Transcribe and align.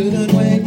couldn't 0.00 0.32
wait. 0.32 0.59